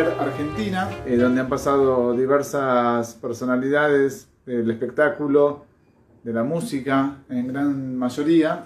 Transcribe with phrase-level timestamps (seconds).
[0.00, 5.66] Argentina, eh, donde han pasado diversas personalidades del espectáculo,
[6.22, 8.64] de la música, en gran mayoría.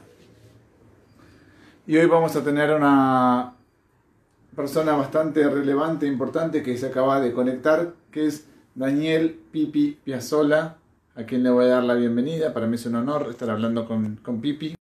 [1.87, 3.55] Y hoy vamos a tener una
[4.55, 10.77] persona bastante relevante, importante, que se acaba de conectar, que es Daniel Pipi Piazzola,
[11.17, 12.55] a quien le voy a dar la bienvenida.
[12.55, 14.76] Para mí es un honor estar hablando con Pipi.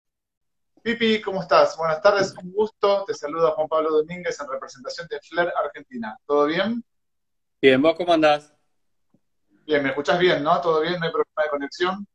[0.82, 1.76] Pipi, ¿cómo estás?
[1.76, 3.04] Buenas tardes, un gusto.
[3.06, 6.18] Te saluda Juan Pablo Domínguez en representación de Flair Argentina.
[6.26, 6.84] ¿Todo bien?
[7.60, 8.52] Bien, ¿vos cómo andás?
[9.64, 10.60] Bien, me escuchás bien, ¿no?
[10.60, 10.98] ¿Todo bien?
[10.98, 12.06] ¿No hay problema de conexión?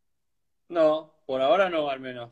[0.68, 2.30] No, por ahora no, al menos.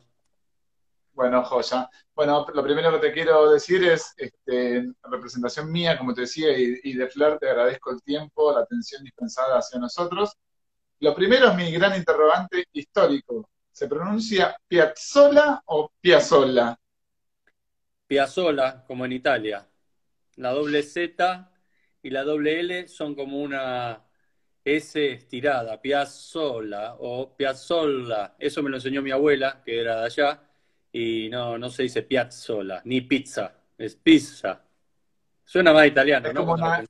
[1.14, 1.88] Bueno, joya.
[2.14, 6.52] Bueno, lo primero que te quiero decir es, este, en representación mía, como te decía,
[6.52, 10.36] y, y de Flair, te agradezco el tiempo, la atención dispensada hacia nosotros.
[11.00, 13.48] Lo primero es mi gran interrogante histórico.
[13.76, 16.80] ¿Se pronuncia Piazzola o Piazzola?
[18.06, 19.68] Piazzola, como en Italia.
[20.36, 21.52] La doble Z
[22.02, 24.02] y la doble L son como una
[24.64, 28.36] S estirada, Piazzola o Piazzola.
[28.38, 30.42] Eso me lo enseñó mi abuela, que era de allá,
[30.90, 34.64] y no, no se dice Piazzola, ni pizza, es pizza.
[35.44, 36.44] Suena más italiano, Es ¿no?
[36.44, 36.82] una-.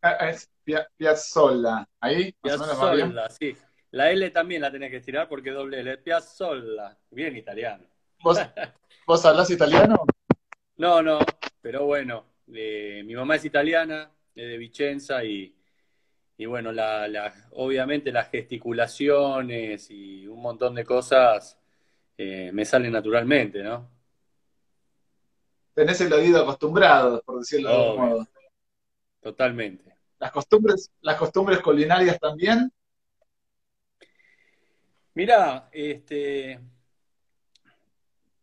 [0.00, 1.86] Ah, Es Pia- Piazzola.
[2.00, 2.32] ¿Ahí?
[2.40, 3.54] Piazzola, sí.
[3.94, 5.98] La L también la tenés que estirar porque doble L.
[5.98, 7.84] Piazzola, bien italiano.
[8.22, 8.38] ¿Vos,
[9.06, 10.04] vos hablás italiano?
[10.76, 11.20] No, no,
[11.60, 15.54] pero bueno, eh, mi mamá es italiana, es de Vicenza y,
[16.38, 21.58] y bueno, la, la- obviamente las gesticulaciones y un montón de cosas
[22.18, 23.90] eh, me salen naturalmente, ¿no?
[25.74, 28.26] Tenés el oído acostumbrado, por decirlo de algún modo.
[29.20, 29.94] Totalmente.
[30.18, 32.72] Las costumbres, las costumbres culinarias también.
[35.14, 36.60] Mirá, este,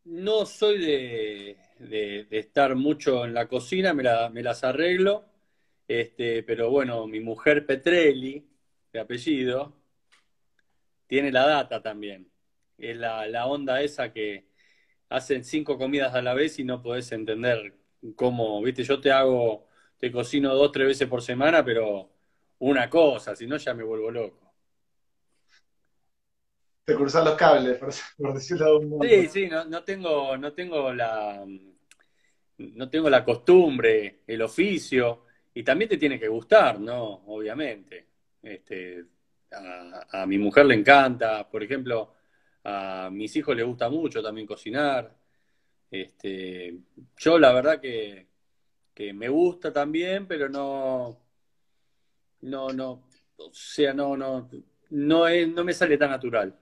[0.05, 5.25] no soy de, de- de estar mucho en la cocina, me, la- me las arreglo,
[5.87, 8.47] este, pero bueno, mi mujer Petrelli,
[8.93, 9.75] de apellido,
[11.07, 12.31] tiene la data también.
[12.77, 14.47] Es la, la onda esa que
[15.09, 17.75] hacen cinco comidas a la vez y no podés entender
[18.15, 19.67] cómo, viste, yo te hago,
[19.99, 22.11] te cocino dos, tres veces por semana, pero
[22.59, 24.41] una cosa, si no ya me vuelvo loco.
[26.83, 27.93] Te cruzás los cables, por,
[28.33, 29.03] decirlo de algún modo.
[29.03, 31.45] Sí, sí, no, no tengo, no tengo la,
[32.57, 37.23] no tengo la costumbre, el oficio, y también te tiene que gustar, ¿no?
[37.27, 38.07] Obviamente.
[38.41, 39.05] Este,
[39.51, 42.13] a, a mi mujer le encanta, por ejemplo,
[42.63, 45.15] a mis hijos les gusta mucho también cocinar.
[45.89, 46.77] Este,
[47.17, 48.27] yo la verdad que,
[48.93, 51.19] que me gusta también, pero no,
[52.41, 54.49] no, no, o sea, no, no,
[54.91, 56.57] no es, no me sale tan natural.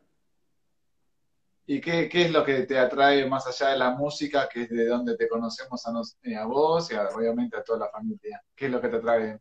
[1.70, 4.70] ¿Y qué, qué es lo que te atrae más allá de la música, que es
[4.70, 7.90] de donde te conocemos a, nos- eh, a vos y a- obviamente a toda la
[7.92, 8.42] familia?
[8.56, 9.40] ¿Qué es lo que te atrae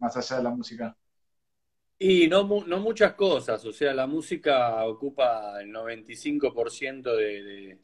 [0.00, 0.96] más allá de la música?
[1.98, 7.78] Y no, no muchas cosas, o sea, la música ocupa el 95% de, de,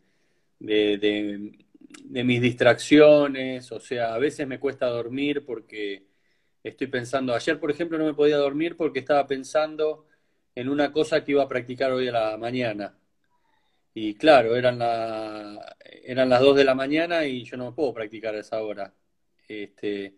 [0.59, 1.67] de, de-
[2.05, 6.07] de mis distracciones, o sea, a veces me cuesta dormir porque
[6.65, 10.07] estoy pensando, ayer por ejemplo no me podía dormir porque estaba pensando
[10.55, 12.98] en una cosa que iba a practicar hoy a la mañana.
[13.95, 18.35] Y claro, eran, la, eran las 2 de la mañana y yo no puedo practicar
[18.35, 18.95] a esa hora.
[19.49, 20.17] Este,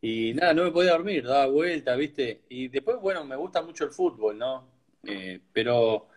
[0.00, 2.42] y nada, no me podía dormir, daba vuelta, ¿viste?
[2.48, 4.68] Y después, bueno, me gusta mucho el fútbol, ¿no?
[5.06, 6.08] Eh, pero,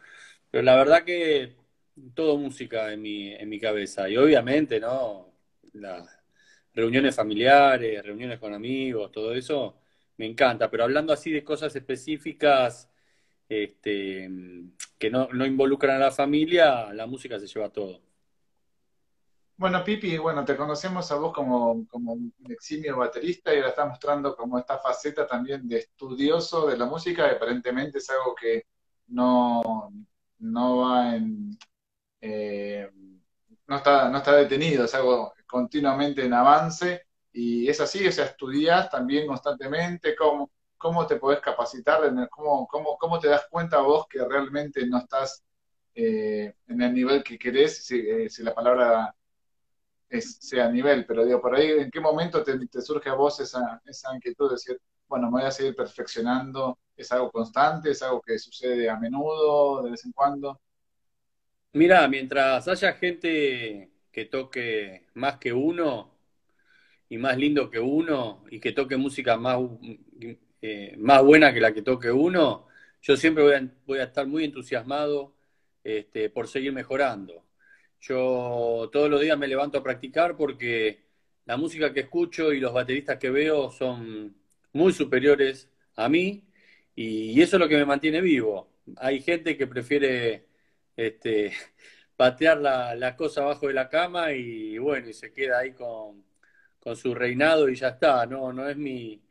[0.52, 1.56] pero la verdad que
[2.14, 4.10] todo música en mi, en mi cabeza.
[4.10, 5.34] Y obviamente, ¿no?
[5.74, 6.08] Las
[6.74, 9.80] reuniones familiares, reuniones con amigos, todo eso
[10.18, 10.70] me encanta.
[10.72, 12.90] Pero hablando así de cosas específicas,
[13.50, 14.30] este,
[14.98, 18.02] que no, involucran a la familia, la música se lleva todo.
[19.56, 23.88] Bueno, Pipi, bueno, te conocemos a vos como, como un eximio baterista y ahora estás
[23.88, 28.66] mostrando como esta faceta también de estudioso de la música, que aparentemente es algo que
[29.08, 29.92] no,
[30.40, 31.58] no va en,
[32.20, 32.90] eh,
[33.68, 38.26] no está, no está detenido, es algo continuamente en avance y es así, o sea,
[38.26, 40.52] estudias también constantemente, cómo,
[40.84, 45.42] cómo te podés capacitar, cómo, cómo, cómo te das cuenta vos que realmente no estás
[45.96, 49.16] eh, en el nivel que querés, si, eh, la palabra
[50.20, 53.82] sea nivel, pero digo, por ahí, ¿en qué momento te, te surge a vos esa,
[53.86, 54.78] esa inquietud de decir,
[55.08, 56.78] bueno, me voy a seguir perfeccionando?
[56.98, 57.92] ¿Es algo constante?
[57.92, 60.60] ¿Es algo que sucede a menudo, de vez en cuando?
[61.72, 66.12] Mira, mientras haya gente que toque más que uno
[67.08, 69.60] y más lindo que uno y que toque música más,
[70.64, 72.68] eh, más buena que la que toque uno,
[73.02, 73.44] yo siempre
[73.86, 75.36] voy a, estar muy entusiasmado
[75.84, 77.44] este, por seguir mejorando.
[78.00, 81.04] Yo todos los días me levanto a practicar porque
[81.46, 84.36] la música que escucho y los bateristas que veo son
[84.74, 86.46] muy superiores a mí
[86.96, 88.70] y, eso es lo que me mantiene vivo.
[88.98, 90.48] Hay gente que prefiere
[90.96, 91.52] este,
[92.16, 96.24] patear la, la cosa abajo de la cama y bueno, y se queda ahí con,
[96.80, 99.22] con su reinado y ya está, no, no es mi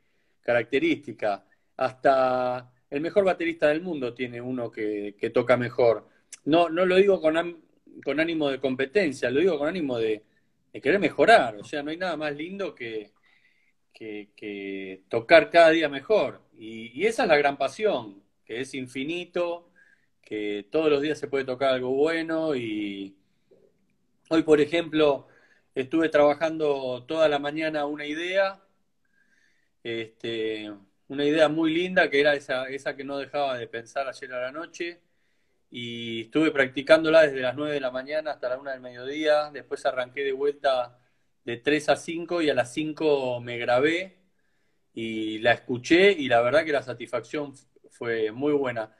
[0.42, 1.46] característica.
[1.76, 6.08] Hasta el mejor baterista del mundo tiene uno que, toca mejor.
[6.44, 7.62] No, no lo digo con,
[8.04, 10.24] con ánimo de competencia, lo digo con ánimo de,
[10.72, 11.56] querer mejorar.
[11.56, 13.12] O sea, no hay nada más lindo que,
[13.92, 16.42] que, tocar cada día mejor.
[16.58, 19.70] Y, esa es la gran pasión, que es infinito,
[20.20, 22.54] que todos los días se puede tocar algo bueno.
[22.54, 23.16] Y
[24.28, 25.28] hoy, por ejemplo,
[25.74, 28.61] estuve trabajando toda la mañana una idea.
[29.82, 30.72] Este,
[31.08, 34.42] una idea muy linda que era esa, esa que no dejaba de pensar ayer a
[34.42, 35.00] la noche
[35.70, 39.84] y estuve practicándola desde las 9 de la mañana hasta la 1 del mediodía, después
[39.86, 40.98] arranqué de vuelta
[41.44, 44.18] de 3 a 5 y a las 5 me grabé
[44.94, 47.54] y la escuché y la verdad que la satisfacción
[47.90, 48.94] fue muy buena.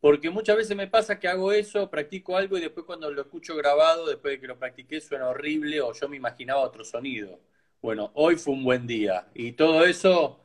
[0.00, 3.56] Porque muchas veces me pasa que hago eso, practico algo y después cuando lo escucho
[3.56, 7.40] grabado, después de que lo practiqué, suena horrible o yo me imaginaba otro sonido.
[7.80, 10.44] Bueno, hoy fue un buen día y todo eso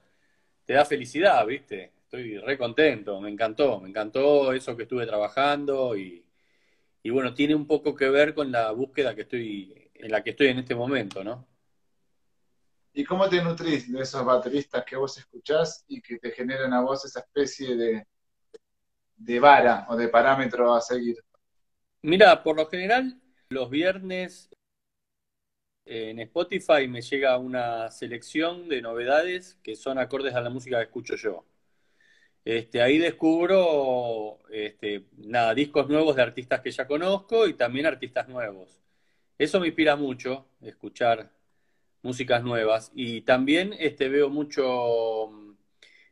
[0.66, 1.94] te da felicidad, ¿viste?
[2.04, 6.24] Estoy re contento, me encantó, me encantó eso que estuve trabajando y,
[7.10, 10.48] bueno, tiene un poco que ver con la búsqueda que estoy, en la que estoy
[10.48, 11.48] en este momento, ¿no?
[12.94, 16.82] ¿Y cómo te nutrís de esos bateristas que vos escuchás y que te generan a
[16.82, 18.06] vos esa especie de,
[19.16, 21.16] de vara o de parámetro a seguir?
[22.02, 24.50] Mira, por lo general, los viernes
[25.86, 30.84] en Spotify me llega una selección de novedades que son acordes a la música que
[30.84, 31.46] escucho yo.
[32.44, 38.28] Este, ahí descubro este, nada, discos nuevos de artistas que ya conozco y también artistas
[38.28, 38.80] nuevos.
[39.38, 41.32] Eso me inspira mucho, escuchar
[42.04, 42.92] músicas nuevas.
[42.96, 45.32] Y también este, veo mucho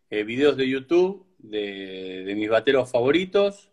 [0.09, 3.71] eh, videos de YouTube de mis bateros favoritos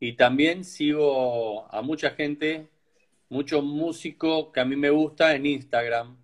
[0.00, 2.68] y también sigo a mucha gente
[3.28, 6.16] mucho músico que a mí me gusta en Instagram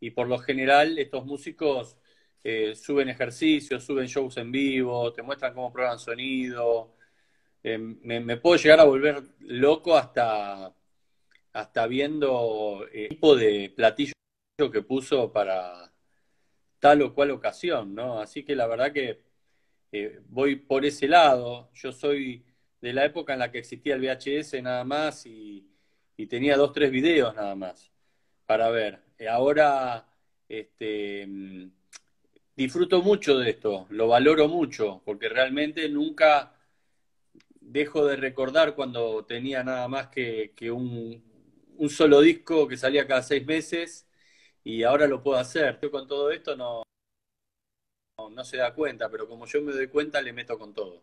[0.00, 1.96] y por lo general estos músicos
[2.44, 6.96] eh, suben ejercicios, suben shows en vivo, te muestran cómo prueban sonido.
[7.62, 10.74] Eh, me, puedo llegar a volver loco hasta,
[11.52, 14.12] hasta viendo el tipo de platillo
[14.72, 15.92] que puso para
[16.80, 18.20] tal o cual ocasión, ¿no?
[18.20, 19.22] Así que la verdad que
[19.92, 21.70] eh, voy por ese lado.
[21.74, 22.44] Yo soy
[22.80, 25.71] de la época en la que existía el VHS nada más y
[26.16, 27.92] y tenía dos, tres videos nada más
[28.46, 29.00] para ver.
[29.18, 30.06] Eh, ahora
[30.48, 31.70] este, mm,
[32.56, 36.54] disfruto mucho de esto, lo valoro mucho, porque realmente nunca
[37.60, 41.22] dejo de recordar cuando tenía nada más que, un,
[41.88, 44.06] solo disco que salía cada seis meses
[44.64, 45.78] y ahora lo puedo hacer.
[45.82, 46.82] Yo con todo esto no,
[48.30, 51.02] no se da cuenta, pero como yo me doy cuenta, le meto con todo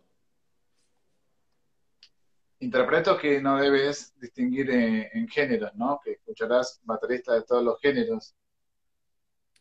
[2.60, 6.00] interpreto que no debes distinguir en, géneros, ¿no?
[6.04, 8.36] Que escucharás bateristas de todos los géneros.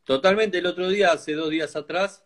[0.05, 0.59] Totalmente.
[0.59, 2.25] El otro día, hace dos días atrás,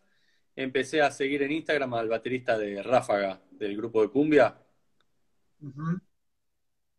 [0.57, 4.59] empecé a seguir en Instagram al baterista de Ráfaga, del grupo de Cumbia.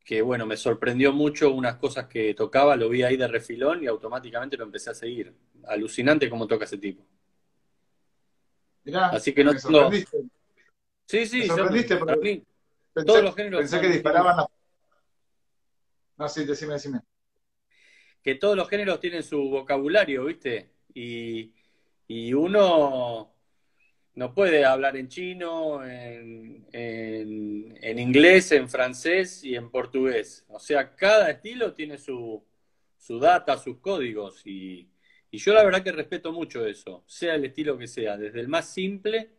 [0.05, 3.87] Que bueno, me sorprendió mucho unas cosas que tocaba, lo vi ahí de refilón y
[3.87, 5.33] automáticamente lo empecé a seguir.
[5.65, 7.05] Alucinante cómo toca ese tipo.
[8.83, 9.89] Mirá, Así que no tengo...
[11.05, 12.43] Sí, sí, me
[12.93, 13.61] Pensé, todos los géneros.
[13.61, 14.45] Pensé que disparaban
[16.17, 17.01] No, sí, decime, decime.
[18.21, 20.71] Que todos los géneros tienen su vocabulario, ¿viste?
[20.93, 21.53] Y,
[22.33, 23.33] uno
[24.15, 30.45] no puede hablar en chino, en, en, inglés, en francés y en portugués.
[30.49, 32.45] O sea, cada estilo tiene su,
[32.97, 34.45] su data, sus códigos.
[34.45, 34.87] Y,
[35.31, 38.47] y yo la verdad que respeto mucho eso, sea el estilo que sea, desde el
[38.47, 39.31] más simple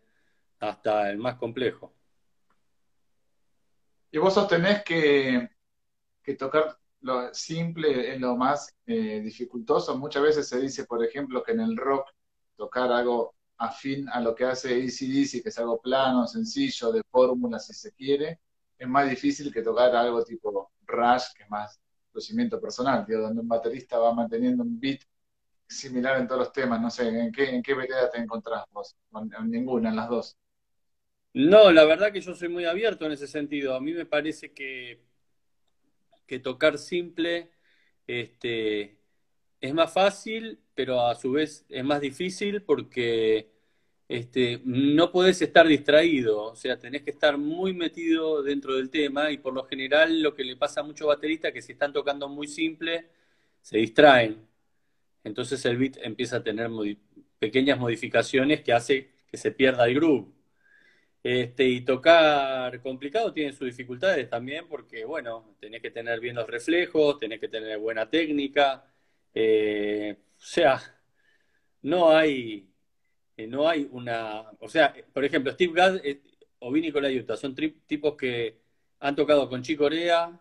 [0.58, 1.94] hasta el más complejo.
[4.14, 5.50] Y vos sostenés que,
[6.38, 9.98] tocar lo simple es lo más eh, dificultoso.
[9.98, 12.10] Muchas veces se dice, por ejemplo, que en el rock
[12.56, 17.58] tocar algo afín a lo que hace ACDC, que es algo plano, sencillo, de fórmula,
[17.58, 18.38] si se quiere,
[18.78, 21.80] es más difícil que tocar algo tipo Rush, que es más
[22.12, 25.00] conocimiento personal, donde un baterista va manteniendo un beat
[25.66, 26.80] similar en todos los temas.
[26.80, 28.96] No sé, ¿en qué, en qué vereda te encontrás vos?
[29.12, 30.36] En ninguna, en las dos.
[31.34, 33.74] No, la verdad que yo soy muy abierto en ese sentido.
[33.74, 35.00] A mí me parece que,
[36.42, 37.50] tocar simple
[38.06, 38.98] este,
[39.60, 43.50] es más fácil, pero a su vez es más difícil porque
[44.08, 49.30] este, no podés estar distraído, o sea, tenés que estar muy metido dentro del tema
[49.30, 52.28] y por lo general lo que le pasa a muchos bateristas que si están tocando
[52.28, 53.08] muy simple,
[53.62, 54.48] se distraen.
[55.24, 56.70] entonces el beat empieza a tener
[57.38, 60.32] pequeñas modificaciones que hace que se pierda el groove.
[61.24, 66.46] Este, y tocar complicado tiene sus dificultades también porque, bueno, tenés que tener bien los
[66.46, 68.84] reflejos, tenés que tener buena técnica.
[69.34, 70.80] Eh, o sea,
[71.82, 72.68] no hay,
[73.36, 74.50] eh, no hay una...
[74.60, 76.22] O sea, por ejemplo, Steve Gadd eh,
[76.60, 78.60] o Vinny Colaiuta son tipos que
[79.00, 80.40] han tocado con Chico Corea,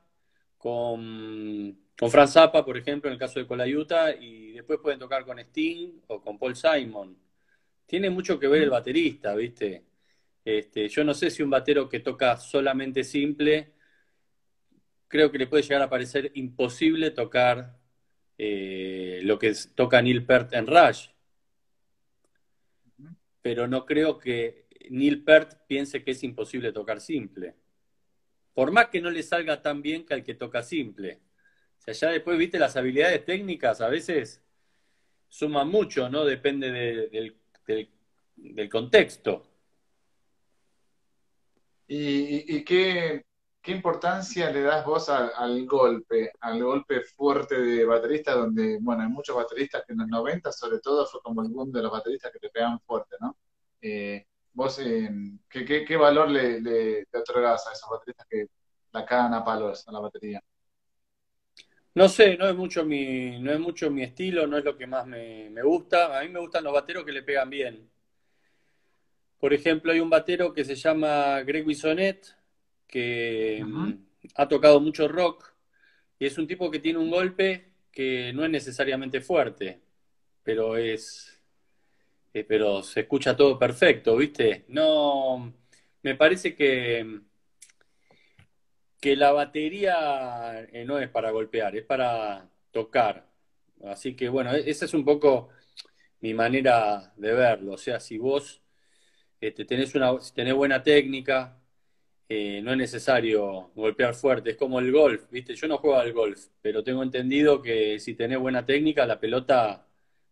[0.57, 5.25] con, con Franz Zappa, por ejemplo, en el caso de Colaiuta, y después pueden tocar
[5.25, 7.17] con Sting o con Paul Simon.
[7.85, 9.92] Tiene mucho que ver el baterista, ¿viste?
[10.45, 13.73] Este, yo no sé si un batero que toca solamente simple,
[15.07, 17.79] creo que le puede llegar a parecer imposible tocar
[18.37, 21.09] eh, lo que toca Neil Peart en Rush.
[23.41, 27.55] Pero no creo que Neil Peart piense que es imposible tocar simple.
[28.53, 31.21] Por más que no le salga tan bien que al que toca simple.
[31.79, 34.41] O sea, ya después, viste, las habilidades técnicas a veces
[35.27, 36.25] suman mucho, ¿no?
[36.25, 36.71] Depende
[38.35, 39.52] del contexto.
[41.87, 43.23] ¿Y, qué,
[43.67, 49.35] importancia le das vos al golpe, al golpe fuerte de baterista, donde, bueno, hay muchos
[49.35, 52.39] bateristas que en los 90 sobre todo fue como el boom de los bateristas que
[52.39, 53.37] te pegan fuerte, ¿no?
[53.81, 55.09] Eh, vos, eh,
[55.49, 58.47] ¿qué, valor le, le, otorgás a esos bateristas que
[58.91, 60.41] la cagan a palos a la batería?
[61.95, 64.87] No sé, no es mucho mi, no es mucho mi estilo, no es lo que
[64.87, 66.17] más me, me gusta.
[66.17, 67.89] A mí me gustan los bateros que le pegan bien.
[69.43, 72.33] Por ejemplo, hay un batero que se llama Greg Wisonet,
[72.87, 73.91] que mm,
[74.35, 75.53] ha tocado mucho rock
[76.17, 79.81] y es un tipo que tiene un golpe que no es necesariamente fuerte,
[80.43, 81.43] pero es
[82.33, 84.63] eh, pero se escucha todo perfecto, ¿viste?
[84.69, 85.53] No
[86.03, 87.19] me parece que
[89.01, 93.29] que la batería eh, no es para golpear, es para tocar.
[93.83, 95.49] Así que bueno, e-, esa es un poco
[96.21, 97.73] mi manera de verlo.
[97.73, 98.62] O sea, si vos
[99.47, 101.59] este, una, si tenés buena técnica,
[102.29, 105.55] eh, no es necesario golpear fuerte, es como el golf, ¿viste?
[105.55, 109.87] Yo no juego al golf, pero tengo entendido que si tenés buena técnica, la pelota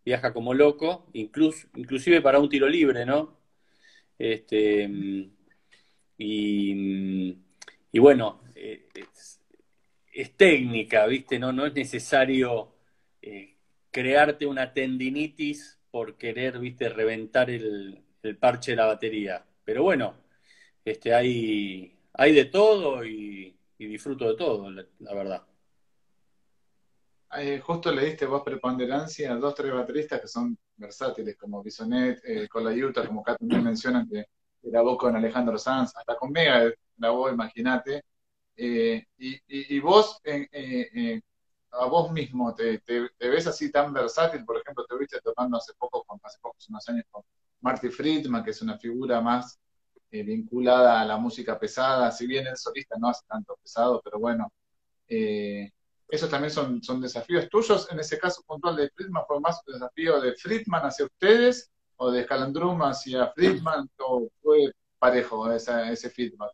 [0.06, 3.38] viaja como loco, incluso, inclusive para un tiro libre, ¿no?
[4.18, 4.90] Este,
[6.18, 8.88] y, bueno, eh,
[10.14, 11.40] es, técnica, ¿viste?
[11.40, 12.76] No, no es necesario
[13.22, 13.58] eh,
[13.92, 16.90] crearte una tendinitis por querer, ¿viste?
[16.90, 19.46] Reventar el, el parche de la batería.
[19.64, 20.16] Pero bueno,
[20.84, 25.44] este, hay, hay de todo y, disfruto de todo, la, verdad.
[27.38, 32.20] Eh, justo le diste vos preponderancia a dos, tres bateristas que son versátiles, como Bisonet,
[32.24, 34.26] eh, con la Utah, como acá también mencionan que
[34.62, 38.04] grabó con Alejandro Sanz, hasta con Mega grabó, imagínate.
[38.56, 41.22] Eh, y, vos, eh,
[41.72, 42.82] a vos mismo, te,
[43.20, 44.46] ves así tan versátil?
[44.46, 47.24] Por ejemplo, te viste tocando hace poco, hace pocos unos años con
[47.62, 49.60] Marty Friedman, que es una figura más
[50.12, 54.20] eh, vinculada a la música pesada, si bien el solista no hace tanto pesado, pero
[54.20, 54.52] bueno,
[55.08, 55.72] eh,
[56.10, 57.88] esos también son, desafíos tuyos.
[57.92, 62.12] En ese caso puntual de Friedman, ¿fue más un desafío de Friedman hacia ustedes o
[62.12, 66.52] de Scalandrum hacia Friedman o fue parejo ese feedback?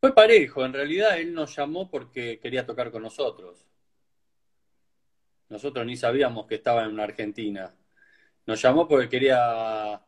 [0.00, 3.66] Fue parejo, en realidad él nos llamó porque quería tocar con nosotros.
[5.48, 7.74] Nosotros ni sabíamos que estaba en Argentina.
[8.46, 10.00] Nos llamó porque quería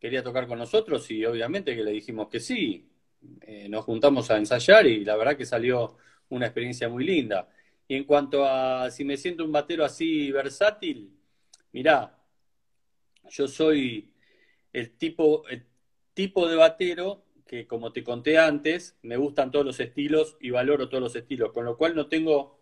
[0.00, 2.86] quería tocar con nosotros y obviamente que le dijimos que sí.
[3.42, 5.98] Eh, nos juntamos a ensayar y la verdad que salió
[6.30, 7.48] una experiencia muy linda.
[7.86, 11.12] Y en cuanto a si me siento un batero así versátil,
[11.72, 12.18] mirá,
[13.28, 14.14] yo soy
[14.72, 15.66] el tipo, el
[16.14, 20.88] tipo de batero que, como te conté antes, me gustan todos los estilos y valoro
[20.88, 22.60] todos los estilos, con lo cual no tengo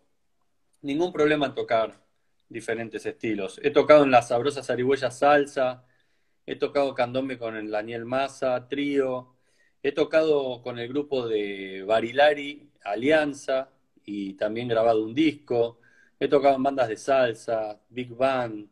[0.81, 2.03] ningún problema en tocar
[2.49, 3.61] diferentes estilos.
[3.63, 5.85] He tocado en las sabrosas arihuellas salsa,
[6.49, 9.35] he tocado candombe con el Daniel Massa, trío,
[9.83, 13.69] he tocado con el grupo de Barilari, Alianza,
[14.03, 15.79] y también grabado un disco,
[16.19, 18.67] he tocado en bandas de salsa, Big Band,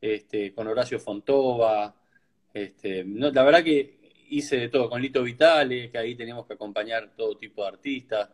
[0.00, 1.96] este, con Horacio Fontova,
[2.54, 3.98] este, la verdad que
[4.30, 8.30] hice de todo, con Lito Vitale, que ahí teníamos que acompañar todo tipo de artistas.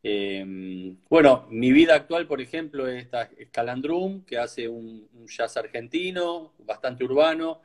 [0.00, 3.08] Em, bueno, mi vida actual, por ejemplo, es
[3.50, 7.62] Calandrum, que hace un jazz argentino, bastante urbano,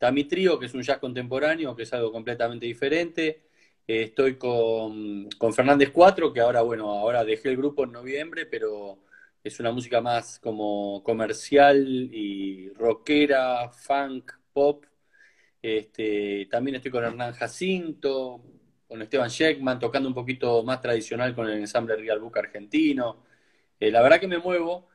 [0.00, 3.42] Está mi trío, que es un jazz contemporáneo, que es algo completamente diferente.
[3.86, 8.46] Eh, estoy con, con, Fernández 4, que ahora, bueno, ahora dejé el grupo en noviembre,
[8.46, 9.04] pero
[9.44, 14.86] es una música más como comercial y rockera, funk, pop.
[15.62, 18.42] Este, también estoy con Hernán Jacinto,
[18.88, 23.24] con Esteban Sheckman, tocando un poquito más tradicional con el ensamble Real Book argentino.
[23.78, 24.88] Eh, la verdad que me muevo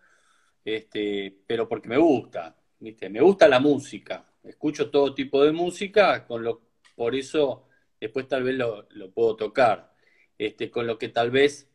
[0.65, 3.09] este, pero porque me gusta, ¿viste?
[3.09, 6.61] Me gusta la música, escucho todo tipo de música, con lo,
[6.95, 7.67] por eso
[7.99, 9.93] después tal vez lo, lo puedo tocar.
[10.37, 11.69] Este, con lo que tal vez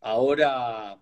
[0.00, 1.00] ahora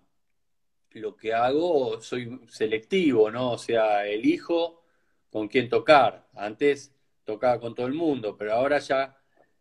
[0.91, 3.53] lo que hago, soy selectivo, ¿no?
[3.53, 4.83] O sea, elijo
[5.29, 6.27] con quién tocar.
[6.33, 9.17] Antes tocaba con todo el mundo, pero ahora ya,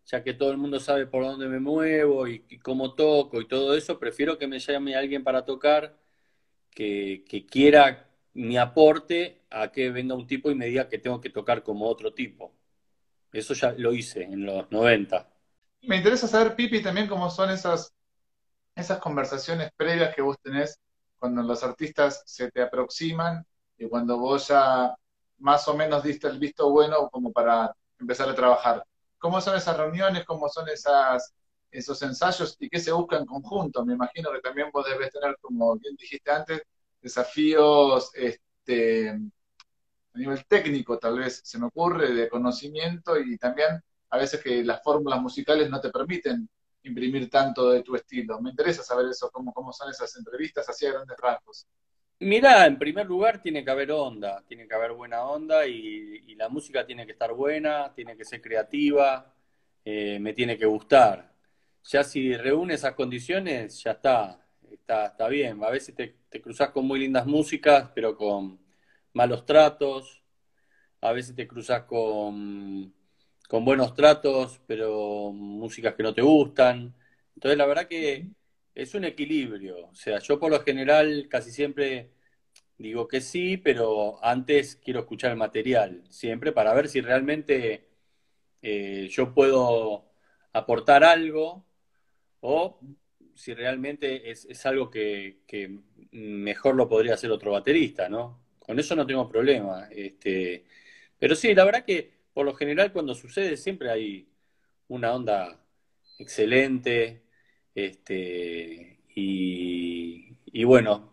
[0.07, 3.77] ya que todo el mundo sabe por dónde me muevo y, cómo toco y todo
[3.77, 5.97] eso, prefiero que me llame alguien para tocar
[6.71, 8.06] que, que quiera
[8.37, 11.89] mi aporte a que venga un tipo y me diga que tengo que tocar como
[11.89, 12.53] otro tipo.
[13.33, 15.27] Eso ya lo hice en los 90.
[15.83, 17.95] Me interesa saber, Pipi, también cómo son esas,
[18.75, 20.79] esas conversaciones previas que vos tenés
[21.19, 23.43] cuando los artistas se te aproximan
[23.79, 24.95] y cuando vos ya
[25.39, 28.85] más o menos diste el visto bueno como para empezar a trabajar.
[29.19, 30.27] ¿Cómo son esas reuniones?
[30.27, 31.33] ¿Cómo son esas,
[31.71, 32.55] esos ensayos?
[32.61, 33.83] ¿Y qué se busca en conjunto?
[33.85, 36.61] Me imagino que también vos debes tener, como bien dijiste antes,
[37.07, 44.19] desafíos este, a nivel técnico, tal vez se me ocurre, de conocimiento y también a
[44.19, 46.49] veces que las fórmulas musicales no te permiten
[46.83, 48.41] imprimir tanto de tu estilo.
[48.41, 51.67] Me interesa saber eso, cómo, cómo son esas entrevistas así a grandes rasgos.
[52.19, 56.49] Mira, en primer lugar tiene que haber onda, tiene que haber buena onda y, la
[56.51, 59.33] música tiene que estar buena, tiene que ser creativa,
[59.85, 61.33] eh, me tiene que gustar.
[61.85, 65.63] Ya si reúne esas condiciones, ya está, está, está bien.
[65.65, 68.59] A veces te, te cruzas con muy lindas músicas, pero con
[69.13, 70.23] malos tratos,
[71.01, 72.95] a veces te cruzas con
[73.49, 76.95] con buenos tratos, pero músicas que no te gustan.
[77.35, 78.29] Entonces, la verdad que
[78.75, 79.87] es un equilibrio.
[79.89, 82.11] O sea, yo por lo general casi siempre
[82.79, 87.89] digo que sí, pero antes quiero escuchar el material, siempre para ver si realmente
[88.63, 90.07] eh, yo puedo
[90.53, 91.65] aportar algo
[92.41, 92.81] o
[93.37, 95.79] si realmente es, algo que, que,
[96.13, 98.41] mejor lo podría hacer otro baterista, ¿no?
[98.59, 99.89] Con eso no tengo problema.
[99.91, 100.65] Este,
[101.19, 104.29] pero sí, la verdad que por lo general cuando sucede siempre hay
[104.89, 105.61] una onda
[106.19, 107.23] excelente,
[107.75, 111.13] este, y, bueno,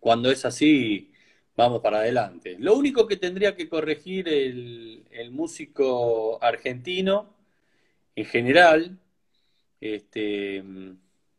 [0.00, 1.12] cuando es así,
[1.56, 2.56] vamos para adelante.
[2.58, 7.34] Lo único que tendría que corregir el, músico argentino,
[8.16, 8.98] en general,
[9.80, 10.62] este,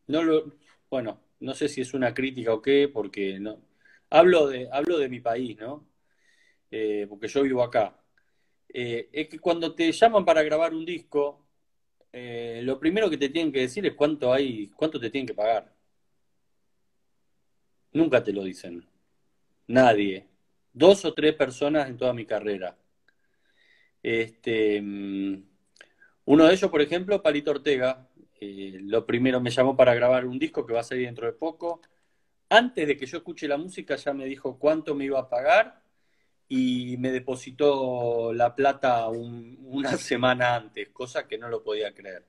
[0.08, 0.56] no lo,
[0.90, 3.62] bueno, no sé si es una crítica o qué, porque no,
[4.10, 5.88] hablo de, hablo de mi país, ¿no?
[6.72, 8.00] Eh, porque yo vivo acá.
[8.70, 11.48] Eh, es que cuando te llaman para grabar un disco,
[12.12, 15.34] eh, lo primero que te tienen que decir es cuánto hay, cuánto te tienen que
[15.34, 15.74] pagar.
[17.94, 18.86] Nunca te lo dicen.
[19.68, 20.28] Nadie.
[20.74, 22.78] Dos o tres personas en toda mi carrera.
[24.04, 25.44] Este, mm,
[26.26, 28.08] uno de ellos, por ejemplo, Palito Ortega,
[28.40, 31.34] eh, lo primero me llamó para grabar un disco que va a salir dentro de
[31.34, 31.82] poco.
[32.50, 35.84] Antes de que yo escuche la música ya me dijo cuánto me iba a pagar
[36.48, 42.26] y me depositó la plata una semana antes, cosa que no lo podía creer.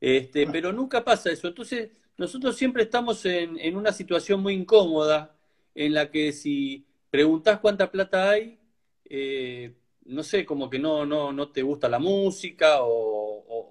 [0.00, 1.48] Este, pero nunca pasa eso.
[1.48, 5.36] Entonces, nosotros siempre estamos en, una situación muy incómoda
[5.74, 8.58] en la que si preguntás cuánta plata hay,
[9.04, 9.74] eh,
[10.06, 13.21] no sé, como que no, no, no te gusta la música o,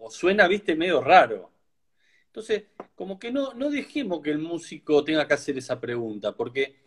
[0.01, 1.51] o, suena, viste, medio raro.
[2.27, 2.63] Entonces,
[2.95, 6.81] como que no, no dejemos que el músico tenga que hacer esa pregunta, porque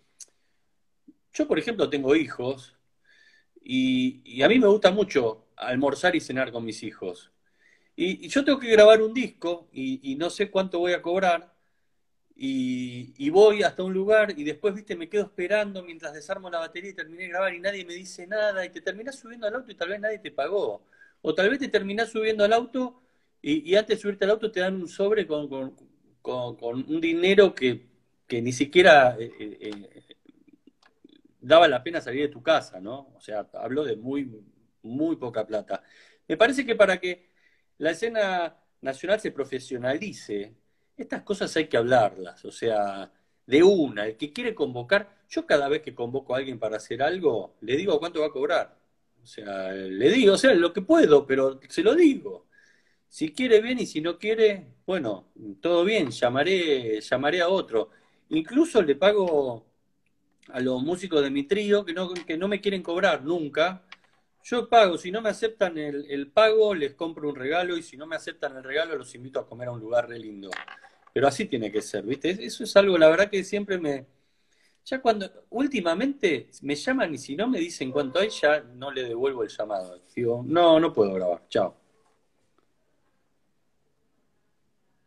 [1.34, 2.76] yo, por ejemplo, tengo hijos
[3.60, 7.32] y, a mí me gusta mucho almorzar y cenar con mis hijos.
[7.96, 11.54] Y, yo tengo que grabar un disco y, no sé cuánto voy a cobrar.
[12.36, 16.90] Y, voy hasta un lugar y después, viste, me quedo esperando mientras desarmo la batería
[16.90, 19.70] y terminé de grabar y nadie me dice nada y te terminás subiendo al auto
[19.72, 20.84] y tal vez nadie te pagó.
[21.22, 23.03] O tal vez te terminás subiendo al auto
[23.46, 25.44] y, antes de subirte al auto te dan un sobre con,
[26.22, 27.86] un dinero que,
[28.30, 30.16] ni siquiera eh, eh, eh,
[31.40, 33.12] daba la pena salir de tu casa, ¿no?
[33.14, 34.30] O sea, hablo de muy,
[34.82, 35.82] muy poca plata.
[36.26, 37.28] Me parece que para que
[37.78, 40.54] la escena nacional se profesionalice,
[40.96, 43.12] estas cosas hay que hablarlas, o sea,
[43.46, 47.02] de una, el que quiere convocar, yo cada vez que convoco a alguien para hacer
[47.02, 48.78] algo, le digo cuánto va a cobrar.
[49.22, 52.46] O sea, le digo, o sea, lo que puedo, pero se lo digo.
[53.14, 55.28] Si quiere bien y si no quiere, bueno,
[55.60, 57.90] todo bien, llamaré, llamaré a otro.
[58.30, 59.64] Incluso le pago
[60.48, 63.84] a los músicos de mi trío que no, que no me quieren cobrar nunca.
[64.42, 68.04] Yo pago, si no me aceptan el, pago, les compro un regalo y si no
[68.04, 70.50] me aceptan el regalo, los invito a comer a un lugar re lindo.
[71.12, 72.30] Pero así tiene que ser, ¿viste?
[72.30, 74.06] Eso es algo, la verdad, que siempre me...
[74.86, 79.04] Ya cuando, últimamente, me llaman y si no me dicen cuánto hay, ya no le
[79.04, 80.00] devuelvo el llamado.
[80.16, 81.76] Digo, no, no puedo grabar, chao.
[81.76, 81.84] No,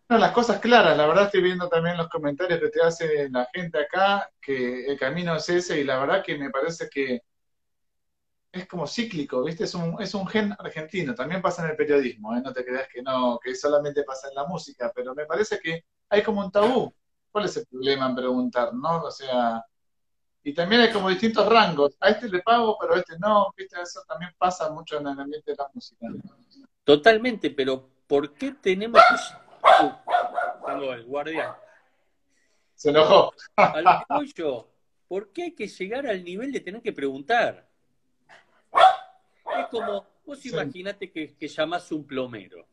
[0.09, 3.79] las cosas claras, la verdad estoy viendo también los comentarios que te hace la gente
[3.79, 7.21] acá, que el camino es ese y la verdad que me parece que
[8.53, 9.65] es como cíclico, ¿viste?
[9.65, 12.41] Es un, es un gen argentino, también pasa en el periodismo, ¿eh?
[12.41, 15.83] no te creas que no, que solamente pasa en la música, pero me parece que
[16.09, 16.93] hay como un tabú.
[17.29, 19.03] ¿Cuál es el problema en preguntar, no?
[19.03, 19.63] O sea,
[20.43, 21.97] y también hay como distintos rangos.
[21.99, 23.79] A este le pago, pero a este no, ¿viste?
[23.81, 26.07] Eso también pasa mucho en el ambiente de la música.
[26.85, 29.01] Totalmente, pero ¿por qué tenemos.
[29.67, 31.56] Uh, el guardián.
[32.73, 33.34] Se enojó.
[33.56, 33.86] Al
[35.08, 37.67] ¿por qué hay que llegar al nivel de tener que preguntar?
[39.58, 42.67] Es como, vos imaginate que, que llamás un plomero.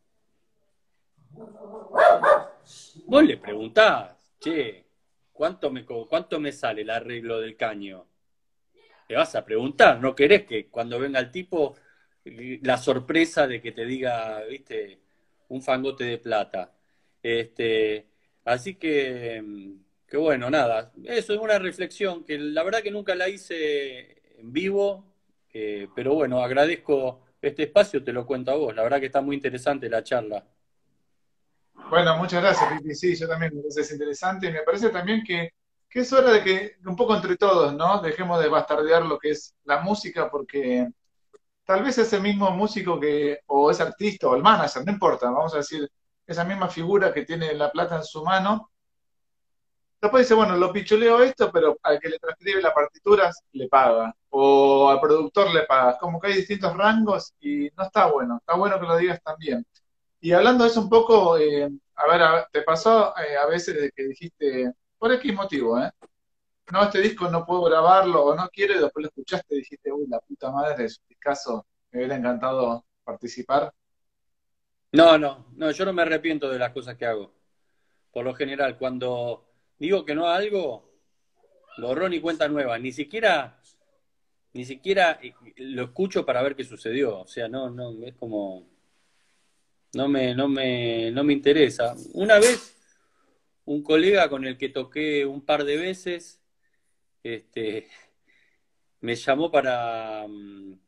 [3.07, 4.87] Vos le preguntás, che,
[5.33, 8.07] ¿cuánto me, ¿cuánto me sale el arreglo del caño?
[9.09, 11.77] Le vas a preguntar, no querés que cuando venga el tipo
[12.25, 15.01] la sorpresa de que te diga, viste,
[15.49, 16.74] un fangote de plata.
[17.25, 18.07] Este,
[18.45, 19.43] así que,
[20.07, 24.53] que bueno, nada, eso es una reflexión que la verdad que nunca la hice en
[24.53, 25.07] vivo,
[25.51, 28.75] eh, pero bueno, agradezco este espacio, te lo cuento a vos.
[28.77, 30.45] La verdad que está muy interesante la charla.
[31.89, 32.95] Bueno, muchas gracias, Pipi.
[32.95, 35.49] Sí, yo también me parece interesante y me parece también que,
[35.89, 38.03] que, es hora de que un poco entre todos, ¿no?
[38.03, 40.89] Dejemos de bastardear lo que es la música porque
[41.65, 45.55] tal vez ese mismo músico que, o ese artista o el manager, no importa, vamos
[45.55, 45.89] a decir,
[46.27, 48.71] esa misma figura que tiene la plata en su mano,
[50.05, 54.15] Después dice, bueno, lo pichuleo esto, pero al que le transcribe las partituras le paga.
[54.29, 55.97] O al productor le paga.
[55.99, 58.37] Como que hay distintos rangos y no está bueno.
[58.37, 59.65] Está bueno que lo digas también.
[60.21, 63.91] Y hablando de eso un poco, eh, a ver, ¿te pasó eh, a veces de
[63.93, 65.91] que dijiste, por X motivo, ¿eh?
[66.71, 69.91] No, este disco no puedo grabarlo o no quiero y después lo escuchaste y dijiste,
[69.91, 73.73] uy, la puta madre, es un caso, me hubiera encantado participar?
[74.95, 77.33] No, no, no, yo no me arrepiento de las cosas que hago.
[78.13, 79.45] Por lo general, cuando
[79.77, 80.89] digo que no a algo,
[81.79, 82.79] borrón y cuenta nueva.
[82.79, 83.61] Ni siquiera,
[84.53, 87.19] ni siquiera eh, lo escucho para ver qué sucedió.
[87.23, 88.69] O sea, no, no, es como,
[89.95, 91.97] no me, no me, no me interesa.
[92.13, 92.77] Una vez,
[93.65, 96.41] un colega con el que toqué un par de veces,
[97.25, 97.89] este,
[99.01, 100.84] me llamó para, mm,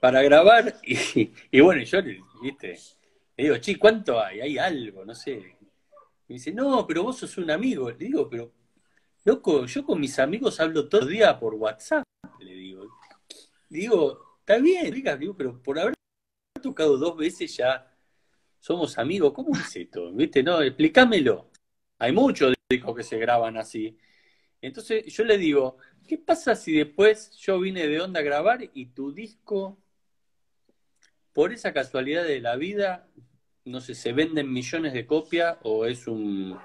[0.00, 1.98] para grabar y, bueno, yo,
[2.42, 2.78] viste,
[3.36, 4.40] le digo, chi, ¿cuánto hay?
[4.40, 5.58] Hay algo, no sé,
[6.28, 7.90] me dice, no, pero vos sos un amigo.
[7.90, 8.52] Le digo, pero,
[9.24, 12.04] loco, yo con mis amigos hablo todo el día por WhatsApp,
[12.40, 12.86] le digo.
[13.68, 15.94] Digo, está bien, digo, pero por haber
[16.62, 17.94] tocado dos veces ya
[18.58, 19.32] somos amigos.
[19.32, 20.12] ¿Cómo es esto?
[20.12, 20.42] ¿Viste?
[20.42, 21.50] No, explícamelo.
[21.98, 23.96] Hay muchos discos que se graban así.
[24.60, 28.86] Entonces yo le digo, ¿qué pasa si después yo vine de onda a grabar y
[28.86, 29.78] tu disco,
[31.38, 33.06] por esa casualidad de la vida,
[33.64, 36.58] no sé, se venden millones de copias o es un,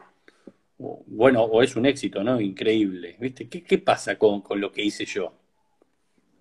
[0.79, 2.41] bueno, o es un éxito, ¿no?
[2.41, 3.47] Increíble, ¿viste?
[3.47, 5.31] ¿Qué, pasa con, lo que hice yo?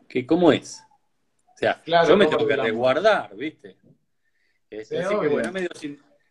[0.09, 0.83] ¿Qué, ¿Cómo es?
[1.55, 3.77] O sea, yo me tengo que resguardar, ¿viste?
[4.71, 5.69] Este, así que bueno, medio,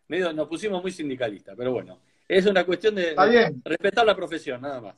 [0.08, 3.14] medio nos pusimos muy sindicalistas, pero bueno, es una cuestión de
[3.64, 4.96] respetar la profesión, nada más.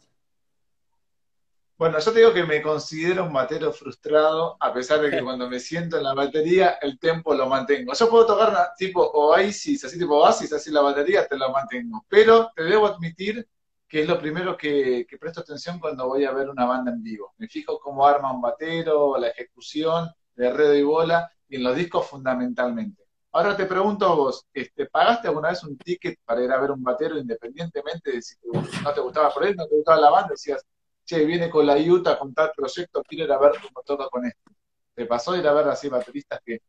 [1.83, 5.49] Bueno, yo te digo que me considero un batero frustrado, a pesar de que cuando
[5.49, 7.91] me siento en la batería, el tempo lo mantengo.
[7.93, 12.05] Yo puedo tocar tipo Oasis, así tipo Oasis, así la batería, te lo mantengo.
[12.07, 13.45] Pero te debo admitir
[13.85, 17.33] que es lo primero que, presto atención cuando voy a ver una banda en vivo.
[17.37, 21.75] Me fijo cómo arma un batero, la ejecución, de red y bola, y en los
[21.75, 23.03] discos fundamentalmente.
[23.33, 26.71] Ahora te pregunto a vos, este, ¿pagaste alguna vez un ticket para ir a ver
[26.71, 30.29] un batero independientemente de si no te gustaba por él, no te gustaba la banda?
[30.29, 30.65] Decías,
[31.05, 34.25] che, viene con la Utah con tal proyecto, quiero ir a ver cómo toca con
[34.25, 34.51] esto.
[34.93, 36.61] ¿Te pasó ir a ver así bateristas que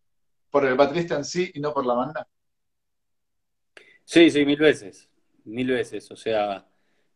[0.50, 2.26] por el baterista en sí y no por la banda?
[4.04, 5.08] Sí, sí, mil veces,
[5.44, 6.10] mil veces.
[6.10, 6.66] O sea,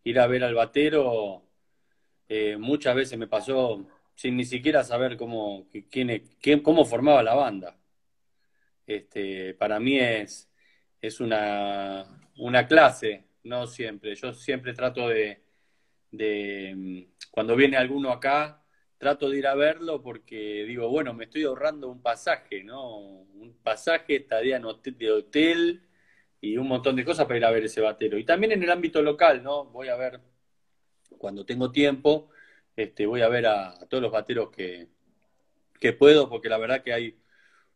[0.05, 1.43] ir a ver al batero
[2.29, 7.77] eh, muchas veces me pasó sin ni siquiera saber cómo, quién, cómo formaba la banda.
[8.87, 10.51] Este, para mí es,
[11.01, 12.05] es una,
[12.37, 14.15] una clase, no siempre.
[14.15, 15.43] Yo siempre trato de,
[16.11, 18.63] de mm, cuando viene alguno acá,
[18.99, 22.99] trato de ir a verlo porque digo, bueno, me estoy ahorrando un pasaje, ¿no?
[22.99, 25.83] Un pasaje, estadía en hotel, de hotel
[26.41, 28.19] y un montón de cosas para ir a ver ese batero.
[28.19, 29.67] Y también en el ámbito local, ¿no?
[29.67, 30.21] Voy a ver,
[31.19, 32.31] cuando tengo tiempo,
[32.77, 34.89] este, voy a ver a, todos los bateros que,
[35.81, 37.19] que, puedo, porque la verdad que hay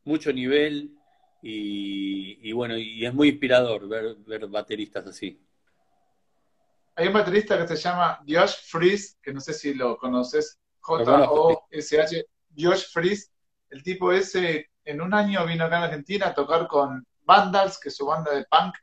[0.05, 0.97] mucho nivel
[1.43, 5.41] y, y bueno, y es muy inspirador ver, ver bateristas así.
[6.95, 12.27] Hay un baterista que se llama Josh Freeze, que no sé si lo conoces, J-O-S-H,
[12.57, 13.31] Josh Freeze.
[13.71, 17.89] El tipo ese en un año vino acá en Argentina a tocar con Vandals, que
[17.89, 18.75] es su banda de punk,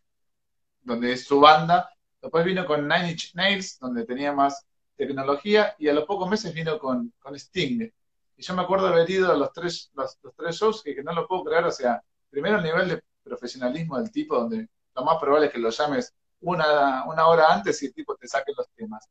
[0.81, 1.89] donde es su banda.
[2.21, 6.53] Después vino con Nine Inch Nails, donde tenía más tecnología, y a los pocos meses
[6.53, 7.91] vino con, con Sting.
[8.37, 11.27] Y yo me acuerdo haber ido a los tres, los, tres shows, que, no lo
[11.27, 15.47] puedo creer, o sea, primero el nivel de profesionalismo del tipo, donde lo más probable
[15.47, 19.07] es que lo llames una, una hora antes y el tipo te saque los temas.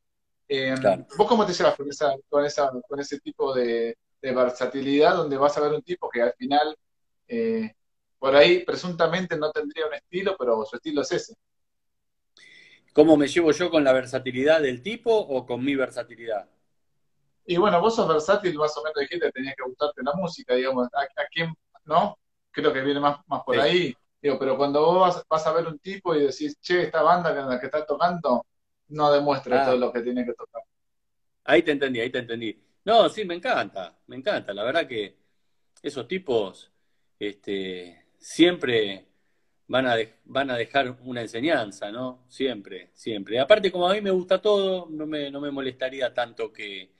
[0.47, 0.75] Eh,
[1.15, 5.55] ¿Vos cómo te llevas con, esa, con, esa, con ese tipo de, versatilidad donde vas
[5.57, 6.75] a ver un tipo que al final,
[7.27, 7.73] eh,
[8.17, 11.35] por ahí presuntamente no tendría un estilo, pero su estilo es ese?
[12.93, 16.49] ¿Cómo me llevo yo con la versatilidad del tipo o con mi versatilidad?
[17.45, 20.55] Y bueno, vos sos versátil, más o menos dijiste que tenía que gustarte la música,
[20.55, 21.53] digamos, ¿a, quién,
[21.85, 22.17] no?
[22.51, 23.95] Creo que viene más, más por ahí.
[24.21, 27.41] Digo, pero cuando vos vas, a ver un tipo y decís, che, esta banda que,
[27.41, 28.45] la que está tocando
[28.89, 29.65] no demuestra ah.
[29.65, 30.61] todo lo que tiene que tocar.
[31.45, 32.61] Ahí te entendí, ahí te entendí.
[32.83, 34.53] No, sí, me encanta, me encanta.
[34.53, 35.17] La verdad que
[35.81, 36.71] esos tipos
[37.17, 39.07] este, siempre
[39.67, 42.25] van a, van a dejar una enseñanza, ¿no?
[42.27, 43.39] Siempre, siempre.
[43.39, 46.91] Aparte, como a mí me gusta todo, no me, no me molestaría tanto que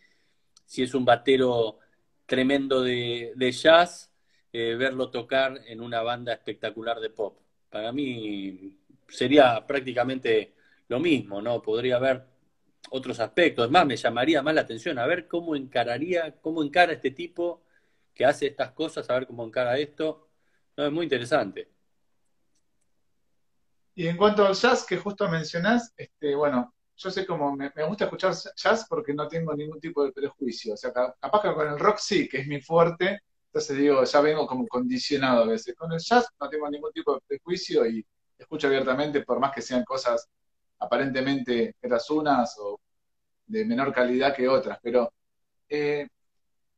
[0.66, 1.80] si es un batero
[2.28, 4.09] tremendo de, jazz,
[4.52, 7.40] eh, verlo tocar en una banda espectacular de pop.
[7.70, 10.56] Para mí sería prácticamente
[10.88, 11.62] lo mismo, ¿no?
[11.62, 12.26] Podría haber
[12.92, 13.70] otros aspectos.
[13.70, 17.64] Más, me llamaría más la atención a ver cómo encararía, cómo encara este tipo
[18.14, 20.30] que hace estas cosas, a ver cómo encara esto.
[20.76, 21.70] Es muy interesante.
[23.96, 28.06] Y en cuanto al jazz que justo mencionás, este, bueno, yo sé cómo me, gusta
[28.06, 30.74] escuchar jazz porque no tengo ningún tipo de prejuicio.
[30.74, 34.22] O sea, capaz que con el rock sí, que es mi fuerte, entonces digo, ya
[34.22, 35.76] vengo como condicionado a veces.
[35.76, 38.06] Con el jazz no tengo ningún tipo de prejuicio y
[38.38, 40.28] escucho abiertamente, por más que sean cosas
[40.80, 41.76] aparentemente
[42.12, 42.80] unas o
[43.48, 44.80] de menor calidad que otras.
[44.82, 45.12] Pero
[45.68, 46.08] eh,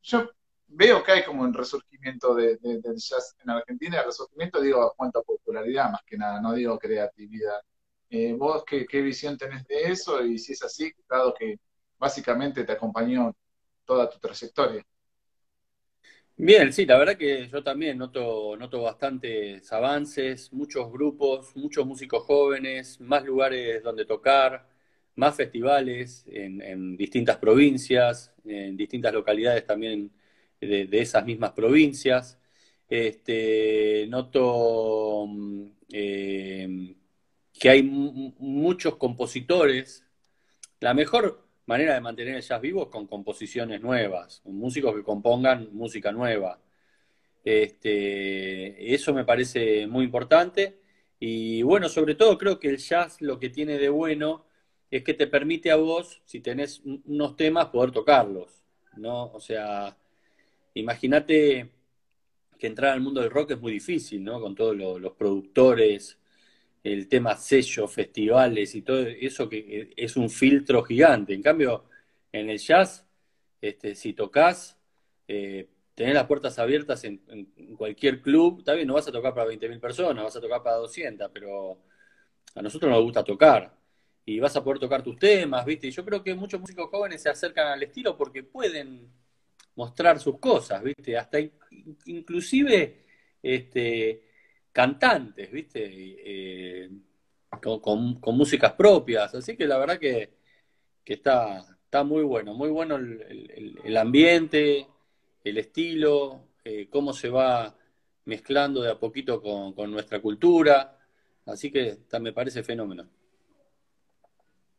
[0.02, 0.30] yo
[0.68, 4.94] veo que hay como un resurgimiento de, del jazz en Argentina, el resurgimiento digo a
[4.96, 7.60] cuanto a popularidad más que nada, no digo creatividad.
[8.10, 10.24] Eh, ¿Vos qué, visión tenés de eso?
[10.24, 11.60] Y si es así, dado que
[11.98, 13.34] básicamente te acompañó
[13.86, 14.84] toda tu trayectoria.
[16.44, 22.24] Bien, sí, la verdad que yo también noto, noto bastantes avances, muchos grupos, muchos músicos
[22.24, 24.68] jóvenes, más lugares donde tocar,
[25.16, 30.12] más festivales en, en distintas provincias, en distintas localidades también
[30.60, 32.40] de, esas mismas provincias.
[32.90, 36.96] Este, noto mm, eh,
[37.54, 40.04] que hay muchos compositores.
[40.80, 45.04] La mejor manera de mantener el jazz vivo es con composiciones nuevas, con músicos que
[45.04, 46.60] compongan música nueva.
[47.44, 50.80] Este, eso me parece muy importante.
[51.20, 54.46] Y bueno, sobre todo creo que el jazz lo que tiene de bueno
[54.90, 58.62] es que te permite a vos, si tenés unos temas, poder tocarlos.
[58.98, 59.32] ¿no?
[59.34, 59.96] O sea,
[60.74, 61.70] imagínate
[62.60, 64.40] que entrar al mundo del rock es muy difícil, ¿no?
[64.40, 66.20] Con todos los, productores,
[66.84, 71.34] el tema sellos, festivales y todo eso que es un filtro gigante.
[71.34, 71.86] En cambio,
[72.32, 73.06] en el jazz,
[73.62, 74.78] este, si tocas,
[75.28, 77.20] eh, tenés las puertas abiertas en,
[77.78, 80.78] cualquier club, está bien, no vas a tocar para 20.000 personas, vas a tocar para
[80.78, 81.82] 200, pero
[82.56, 83.76] a nosotros nos gusta tocar.
[84.26, 85.88] Y vas a poder tocar tus temas, ¿viste?
[85.88, 89.12] Y yo creo que muchos músicos jóvenes se acercan al estilo porque pueden
[89.76, 91.18] mostrar sus cosas, ¿viste?
[91.18, 91.40] Hasta
[92.06, 93.06] inclusive
[93.42, 94.31] este,
[94.72, 95.82] cantantes, ¿viste?
[95.86, 96.90] Eh,
[97.60, 99.34] con, músicas propias.
[99.36, 100.34] Así que la verdad que,
[101.06, 104.88] está, está muy bueno, muy bueno el, ambiente,
[105.44, 107.76] el estilo, eh, cómo se va
[108.26, 110.98] mezclando de a poquito con, con nuestra cultura.
[111.46, 113.10] Así que me parece fenómeno.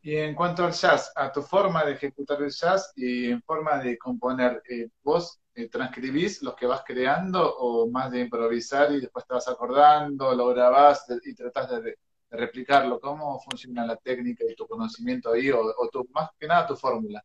[0.05, 3.77] Y en cuanto al jazz, a tu forma de ejecutar el jazz y en forma
[3.81, 8.99] de componer, eh, ¿vos eh, transcribís lo que vas creando o más de improvisar y
[8.99, 11.95] después te vas acordando, lo grabás y tratás de,
[12.29, 12.99] replicarlo?
[12.99, 17.23] ¿Cómo funciona la técnica y tu conocimiento ahí o, tu, más que nada tu fórmula?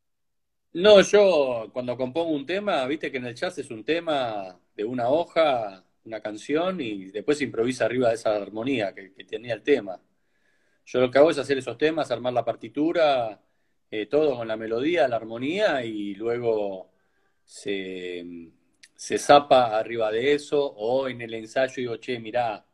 [0.75, 4.85] No, yo cuando compongo un tema, viste que en el jazz es un tema de
[4.85, 9.64] una hoja, una canción y después se improvisa arriba de esa armonía que tenía el
[9.64, 10.01] tema.
[10.88, 13.42] Yo lo que hago es hacer esos temas, armar la partitura,
[13.90, 16.90] eh, todo con la melodía, la armonía y luego
[17.44, 18.24] se,
[18.94, 22.64] se zapa arriba de eso o en el ensayo digo, che, mirá,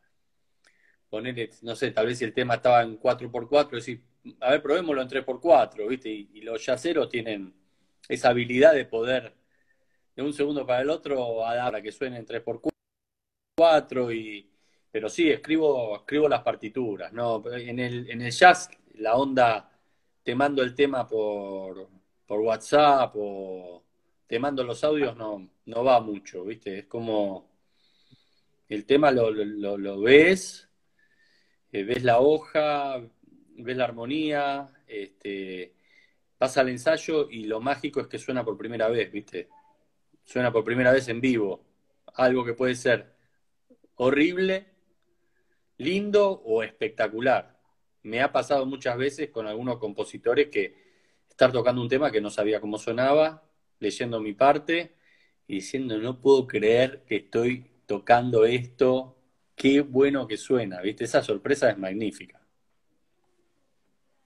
[1.10, 4.04] poner, no sé, tal vez si el tema estaba en 4x4, decir,
[4.40, 6.08] a ver, probémoslo en 3x4, ¿viste?
[6.10, 7.54] Y, los yaceros tienen
[8.08, 9.34] esa habilidad de poder
[10.16, 14.53] de un segundo para el otro a dar a que suene en 3x4 y
[14.94, 17.42] pero sí, escribo, escribo las partituras, ¿no?
[17.52, 19.68] En el, en el jazz, la onda,
[20.22, 21.88] te mando el tema por,
[22.24, 23.82] por WhatsApp o
[24.24, 26.78] te mando los audios, no, no va mucho, ¿viste?
[26.78, 27.50] Es como,
[28.68, 30.68] el tema lo, lo, ves,
[31.72, 33.02] eh, ves la hoja,
[33.56, 35.74] ves la armonía, este,
[36.38, 39.48] pasa al ensayo y lo mágico es que suena por primera vez, ¿viste?
[40.22, 41.64] Suena por primera vez en vivo.
[42.14, 43.12] Algo que puede ser
[43.96, 44.73] horrible,
[45.78, 47.58] lindo o espectacular.
[48.02, 50.74] Me ha pasado muchas veces con algunos compositores que
[51.28, 53.42] estar tocando un tema que no sabía cómo sonaba,
[53.80, 54.94] leyendo mi parte
[55.46, 59.16] y diciendo, no puedo creer que estoy tocando esto,
[59.54, 61.04] qué bueno que suena, ¿viste?
[61.04, 62.40] Esa sorpresa es magnífica.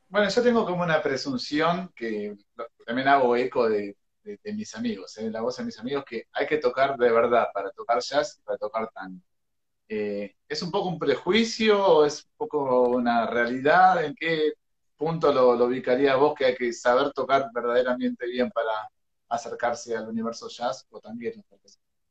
[0.09, 2.37] Bueno, yo tengo como una presunción que
[2.87, 3.97] también hago eco de,
[4.55, 5.31] mis amigos, ¿eh?
[5.31, 8.43] la voz de mis amigos, que hay que tocar de verdad para tocar jazz y
[8.43, 9.21] para tocar tango.
[9.89, 14.05] Eh, ¿Es un poco un prejuicio o es un poco una realidad?
[14.05, 14.53] ¿En qué
[14.97, 18.73] punto lo, lo ubicaría vos que hay que saber tocar verdaderamente bien para
[19.29, 21.43] acercarse al universo jazz o también?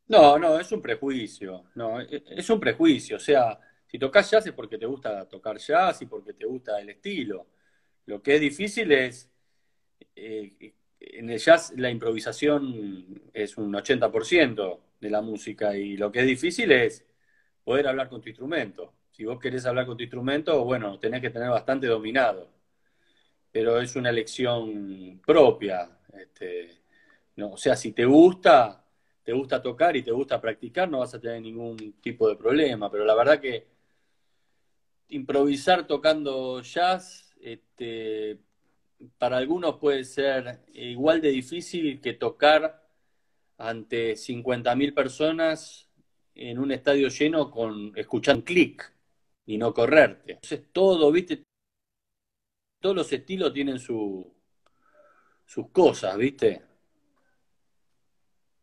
[0.07, 4.47] No, no, es un prejuicio, no, e, es un prejuicio, o sea, si tocas jazz
[4.47, 7.47] es porque te gusta tocar jazz y porque te gusta el estilo.
[8.05, 9.29] Lo que es difícil es,
[10.15, 16.21] eh, en el jazz la improvisación es un 80% de la música y lo que
[16.21, 17.05] es difícil es
[17.67, 18.93] poder hablar con tu instrumento.
[19.11, 22.49] Si vos querés hablar con tu instrumento, bueno, tenés que tener bastante dominado,
[23.51, 25.99] pero es una elección propia.
[26.17, 26.79] Este,
[27.41, 28.85] o sea, si te gusta,
[29.21, 32.89] te gusta tocar y te gusta practicar, no vas a tener ningún tipo de problema.
[32.89, 33.67] Pero la verdad que
[35.09, 38.39] improvisar tocando jazz, este,
[39.17, 42.87] para algunos puede ser igual de difícil que tocar
[43.57, 45.86] ante 50.000 personas
[46.37, 48.93] en un estadio lleno con escuchar un clic
[49.45, 50.33] y no correrte.
[50.33, 51.43] Entonces todo, viste,
[52.79, 54.33] todos los estilos tienen su,
[55.45, 56.63] sus cosas, viste.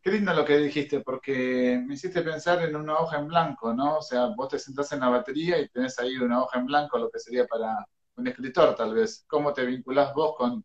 [0.01, 3.97] Qué lindo lo que dijiste, porque me hiciste pensar en una hoja en blanco, ¿no?
[3.97, 6.99] O sea, vos te sentás en la batería y tenés ahí una hoja en blanco,
[6.99, 7.85] lo que sería para
[8.15, 9.25] un escritor, tal vez.
[9.27, 10.63] ¿Cómo te vinculás vos con,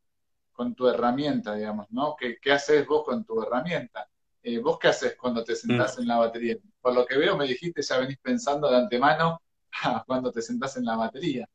[0.77, 2.14] tu herramienta, digamos, ¿no?
[2.18, 4.10] ¿Qué, qué haces vos con tu herramienta?
[4.42, 6.00] Eh, ¿Vos qué haces cuando te sentás mm.
[6.03, 6.57] en la batería?
[6.81, 9.42] Por lo que veo, me dijiste, ya venís pensando de antemano
[10.07, 11.48] cuando te sentás en la batería.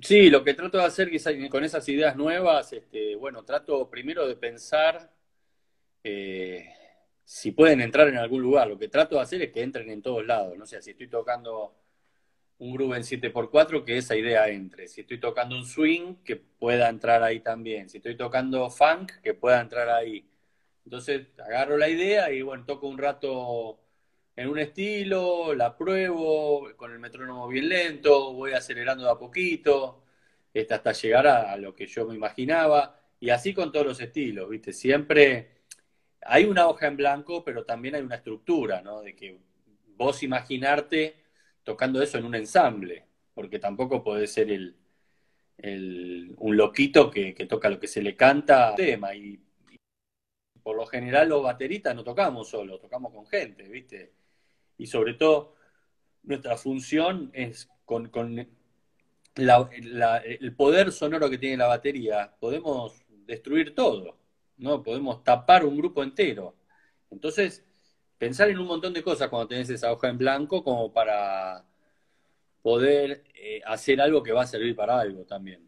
[0.00, 1.10] Sí, lo que trato de hacer
[1.50, 5.12] con esas ideas nuevas, este, bueno, trato primero de pensar
[6.04, 6.72] eh,
[7.24, 8.68] si pueden entrar en algún lugar.
[8.68, 10.56] Lo que trato de hacer es que entren en todos lados.
[10.56, 11.74] No sé, si estoy tocando
[12.58, 14.88] un groove en 7x4, que esa idea entre.
[14.88, 17.88] Si estoy tocando un swing, que pueda entrar ahí también.
[17.88, 20.28] Si estoy tocando funk, que pueda entrar ahí.
[20.88, 23.78] Entonces agarro la idea y bueno, toco un rato
[24.34, 30.02] en un estilo, la pruebo con el metrónomo bien lento, voy acelerando de a poquito,
[30.54, 32.98] este, hasta llegar a, lo que yo me imaginaba.
[33.20, 34.72] Y así con todos los estilos, ¿viste?
[34.72, 35.58] Siempre
[36.22, 39.02] hay una hoja en blanco, pero también hay una estructura, ¿no?
[39.02, 39.38] De que
[39.94, 41.16] vos imaginarte
[41.64, 47.78] tocando eso en un ensamble, porque tampoco puede ser el, un loquito que, toca lo
[47.78, 49.14] que se le canta tema.
[49.14, 49.38] Y,
[50.68, 54.12] por lo general los bateristas no tocamos solo, tocamos con gente, ¿viste?
[54.76, 55.54] Y sobre todo
[56.24, 58.10] nuestra función es con,
[59.34, 64.18] el poder sonoro que tiene la batería, podemos destruir todo.
[64.58, 64.82] ¿no?
[64.82, 66.54] Podemos tapar un grupo entero.
[67.10, 67.64] Entonces,
[68.18, 71.64] pensar en un montón de cosas cuando tenés esa hoja en blanco como para
[72.60, 75.66] poder eh, hacer algo que va a servir para algo también.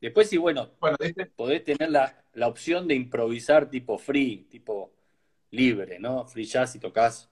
[0.00, 0.70] Después sí, bueno,
[1.36, 4.92] podés tener la, opción de improvisar tipo free, tipo
[5.50, 6.26] libre, ¿no?
[6.26, 7.30] Free jazz y tocas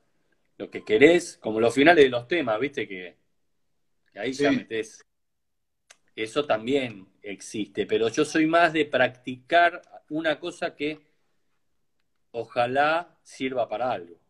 [0.58, 3.16] lo que querés, como los finales de los temas, viste que,
[4.14, 5.04] ahí ya metés.
[6.14, 11.00] Eso también existe, pero yo soy más de practicar una cosa que
[12.32, 14.20] ojalá sirva para algo.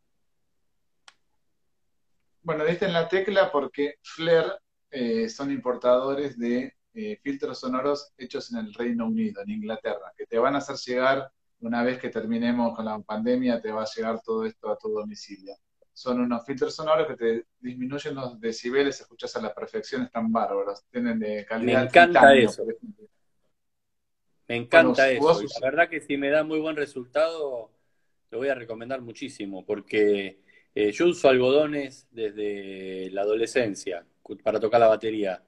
[2.43, 4.53] Bueno, diste en la tecla porque Flair
[4.91, 10.27] eh, son importadores de eh, filtros sonoros hechos en el Reino Unido, en Inglaterra, que
[10.27, 13.89] te van a hacer llegar, una vez que terminemos con la pandemia, te va a
[13.95, 15.55] llegar todo esto a tu domicilio.
[15.93, 20.85] Son unos filtros sonoros que te disminuyen los decibeles, escuchas a la perfección, están bárbaros,
[20.91, 21.83] tienen de calidad.
[21.83, 22.65] Me encanta eso.
[24.49, 25.43] Me encanta eso.
[25.61, 27.71] La verdad que si me da muy buen resultado,
[28.31, 30.41] lo voy a recomendar muchísimo, porque
[30.75, 34.05] eh, yo uso algodones desde la adolescencia
[34.43, 35.43] para tocar la batería.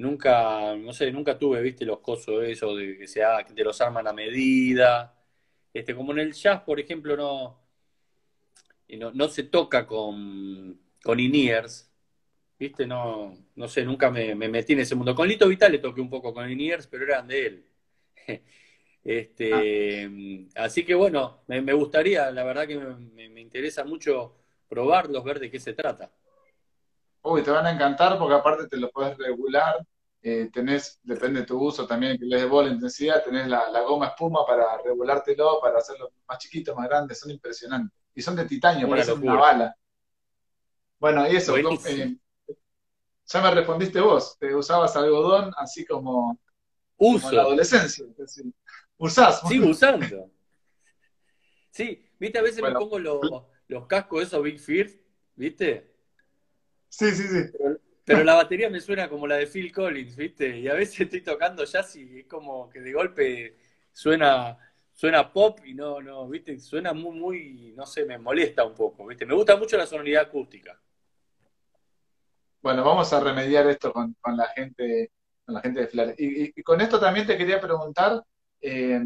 [0.00, 4.08] Nunca, no sé, nunca tuve, viste, los cosos esos de que se de los arman
[4.08, 5.14] a medida.
[5.74, 7.60] Este, como en el jazz, por ejemplo, no,
[8.96, 11.92] no, no se toca con, con in-ears,
[12.58, 15.14] viste, no, no sé, nunca me, me, metí en ese mundo.
[15.14, 17.66] Con Lito Vital le toqué un poco con in-ears, pero eran de él.
[19.02, 20.04] Este,
[20.54, 20.64] ah.
[20.64, 24.36] Así que bueno, me, gustaría, la verdad que me, interesa mucho
[24.68, 26.12] probarlos, ver de qué se trata.
[27.22, 29.86] uy, te van a encantar porque aparte te lo puedes regular,
[30.22, 34.08] eh, tenés, depende de tu uso también, que les de la intensidad, tenés la, goma
[34.08, 37.98] espuma para regulártelo, para hacerlo más chiquito, más grande, son impresionantes.
[38.14, 39.76] Y son de titanio, parecen una bala.
[40.98, 42.18] Bueno, y eso, eh,
[43.26, 46.38] ya me respondiste vos, te usabas algodón así como,
[46.98, 47.30] Uso.
[47.30, 48.04] en la adolescencia.
[48.98, 49.40] Usás.
[49.48, 50.30] Sigo usando.
[51.70, 53.20] Sí, viste, a veces me pongo los,
[53.68, 54.88] los cascos esos Big Fear,
[55.34, 55.94] ¿viste?
[56.90, 57.50] Sí, sí, sí.
[57.56, 60.58] Pero, la batería me suena como la de Phil Collins, ¿viste?
[60.58, 63.56] Y a veces estoy tocando jazz y es como que de golpe
[63.92, 64.58] suena
[65.00, 66.60] suena pop y no, no, ¿viste?
[66.60, 69.24] Suena muy, muy, no sé, me molesta un poco, ¿viste?
[69.24, 70.78] Me gusta mucho la sonoridad acústica.
[72.60, 75.10] Bueno, vamos a remediar esto con, la gente
[75.46, 76.14] con la gente de Flair.
[76.18, 78.22] Y, con esto también te quería preguntar,
[78.60, 79.00] eh,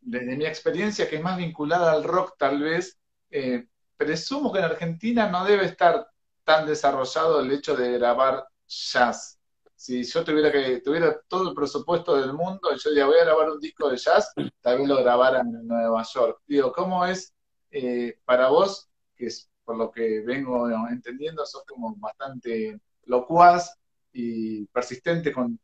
[0.00, 2.96] desde mi experiencia, que es más vinculada al rock tal vez,
[3.30, 3.66] eh,
[3.96, 6.06] presumo que en Argentina no debe estar
[6.48, 9.38] tan desarrollado el hecho de grabar jazz.
[9.76, 13.24] Si yo tuviera que tuviera todo el presupuesto del mundo y yo ya voy a
[13.26, 14.32] grabar un disco de jazz,
[14.62, 16.40] tal vez lo grabara en Nueva York.
[16.46, 17.34] Digo, ¿cómo es
[17.70, 23.76] eh, para vos, que es por lo que vengo entendiendo, sos como bastante locuaz
[24.10, 25.60] y persistente con,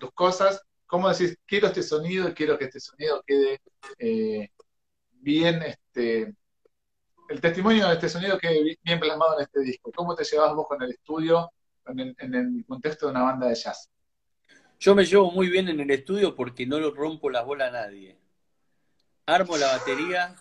[0.00, 0.60] tus cosas?
[0.86, 3.60] ¿Cómo decís, quiero este sonido y quiero que este sonido quede
[4.00, 4.50] eh,
[5.20, 6.34] bien este,
[7.28, 9.90] el testimonio de este sonido que bien plasmado en este disco.
[9.94, 11.50] ¿Cómo te llevas vos con el estudio
[11.86, 13.90] en el, contexto de una banda de jazz?
[14.78, 17.72] Yo me llevo muy bien en el estudio porque no lo rompo las bolas a
[17.86, 18.18] nadie.
[19.26, 20.36] Armo la batería,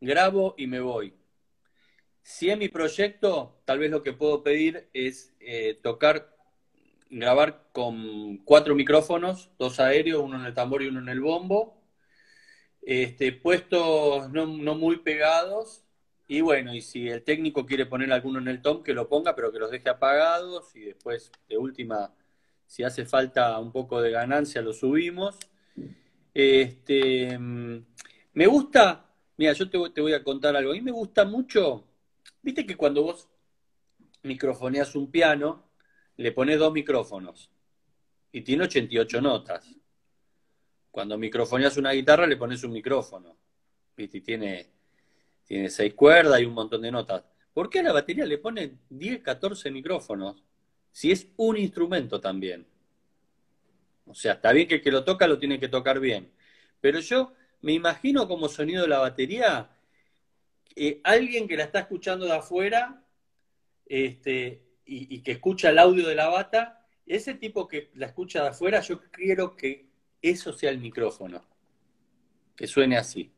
[0.00, 1.14] grabo y me voy.
[2.22, 6.36] Si es mi proyecto, tal vez lo que puedo pedir es eh, tocar,
[7.08, 11.75] grabar con cuatro micrófonos, dos aéreos, uno en el tambor y uno en el bombo,
[12.86, 15.82] este, puestos no, muy pegados.
[16.28, 19.34] Y bueno, y si el técnico quiere poner alguno en el tom, que lo ponga,
[19.34, 20.74] pero que los deje apagados.
[20.76, 22.14] Y después, de última,
[22.64, 25.36] si hace falta un poco de ganancia, lo subimos.
[26.32, 30.70] Este, me gusta, mira, yo te, te voy a contar algo.
[30.70, 31.84] A mí me gusta mucho,
[32.40, 33.28] viste que cuando vos
[34.22, 35.70] microfoneas un piano,
[36.16, 37.50] le pones dos micrófonos
[38.30, 39.75] y tiene 88 notas.
[40.96, 43.36] Cuando microfoneas una guitarra le pones un micrófono.
[43.98, 44.66] Y tiene,
[45.44, 47.22] tiene seis cuerdas y un montón de notas.
[47.52, 50.42] ¿Por qué a la batería le ponen 10, 14 micrófonos?
[50.90, 52.66] Si es un instrumento también.
[54.06, 56.32] O sea, está bien que el que lo toca lo tiene que tocar bien.
[56.80, 59.68] Pero yo me imagino como sonido de la batería
[60.74, 63.04] eh, alguien que la está escuchando de afuera
[63.84, 68.48] este, y, que escucha el audio de la bata, ese tipo que la escucha de
[68.48, 69.85] afuera, yo quiero que
[70.30, 71.42] eso sea el micrófono,
[72.54, 73.30] que suene así.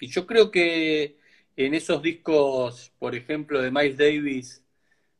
[0.00, 1.18] Y yo creo que
[1.56, 4.64] en esos discos, por ejemplo, de Miles Davis,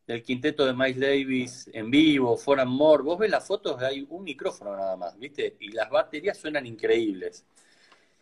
[0.06, 4.24] del quinteto de Miles Davis en vivo, For More, vos ves las fotos, hay un
[4.24, 5.56] micrófono nada más, ¿viste?
[5.60, 7.46] Y las baterías suenan increíbles.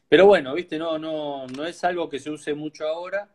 [0.08, 0.78] Pero bueno, ¿viste?
[0.78, 3.34] No, no, no es algo que se use mucho ahora.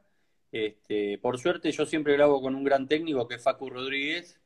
[0.51, 4.39] Este, por suerte yo siempre grabo con un gran técnico que es Facu Rodríguez,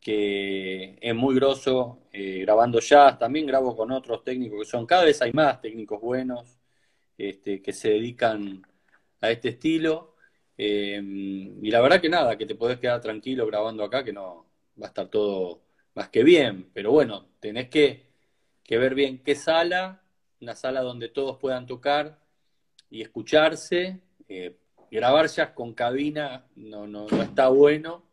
[0.00, 5.04] que es muy grosso eh, grabando jazz, también grabo con otros técnicos que son, cada
[5.04, 6.58] vez hay más técnicos buenos
[7.16, 8.62] este, que se dedican
[9.20, 10.14] a este estilo.
[10.56, 14.46] Eh, y la verdad que nada, que te podés quedar tranquilo grabando acá, que no
[14.80, 15.62] va a estar todo
[15.94, 18.08] más que bien, pero bueno, tenés que,
[18.68, 20.02] ver bien qué sala,
[20.40, 22.18] una sala donde todos puedan tocar
[22.90, 24.00] y escucharse.
[24.28, 24.56] Eh,
[24.90, 28.07] grabar jazz con cabina no, no, no está bueno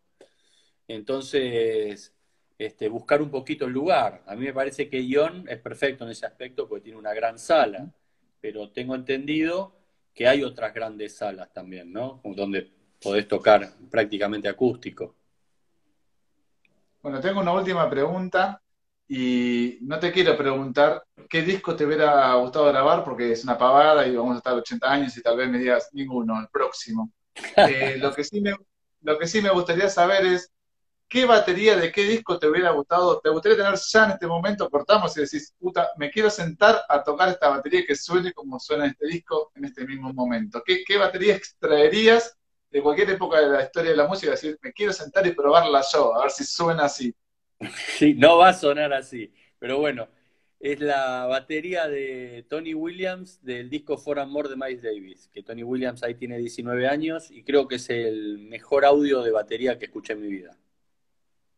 [0.88, 2.14] entonces,
[2.58, 4.24] este, buscar un poquito el lugar.
[4.28, 7.38] A mí me parece que Ion es perfecto en ese aspecto porque tiene una gran
[7.38, 7.92] sala,
[8.40, 9.76] pero tengo entendido
[10.14, 12.22] que hay otras grandes salas también, ¿no?
[12.24, 12.72] Donde
[13.02, 15.16] podés tocar prácticamente acústico.
[17.02, 18.62] Bueno, tengo una última pregunta
[19.08, 24.08] y no te quiero preguntar qué disco te hubiera gustado grabar porque es una pavada
[24.08, 27.12] y vamos a estar 80 años y tal vez me digas ninguno, el próximo.
[27.58, 28.56] Eh, lo, que sí me,
[29.02, 30.54] lo que sí me gustaría saber es
[31.08, 33.20] ¿qué batería de qué disco te hubiera gustado?
[33.20, 34.70] ¿Te gustaría tener ya en este momento?
[34.70, 38.88] Cortamos y decís, puta, me quiero sentar a tocar esta batería que suene como suena
[38.88, 40.64] este disco en este mismo momento.
[40.66, 42.38] ¿Qué, batería extraerías
[42.70, 44.32] de cualquier época de la historia de la música?
[44.32, 47.14] Decir, me quiero sentar y probarla yo, a ver si suena así.
[47.98, 50.10] Sí, no va a sonar así, pero bueno,
[50.60, 55.64] es la batería de Tony Williams del disco For More de Miles Davis, que Tony
[55.64, 59.86] Williams ahí tiene 19 años y creo que es el mejor audio de batería que
[59.86, 60.58] escuché en mi vida.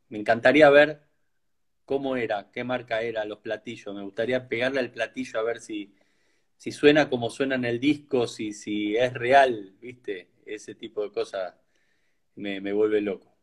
[0.09, 1.01] Me encantaría ver
[1.85, 3.95] cómo era, qué marca era, los platillos.
[3.95, 5.93] Me gustaría pegarle al platillo a ver si,
[6.57, 10.31] suena como suena en el disco, si, si es real, ¿viste?
[10.45, 11.55] Ese tipo de cosas
[12.35, 13.37] me, me vuelve loco.